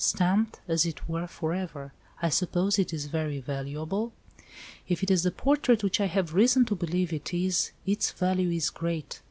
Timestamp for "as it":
0.67-1.07